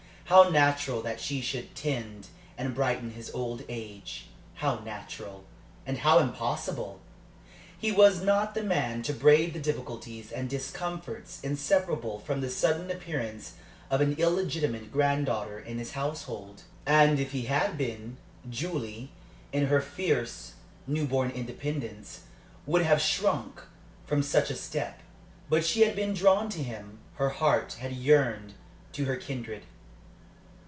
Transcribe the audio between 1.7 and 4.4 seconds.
tend and brighten his old age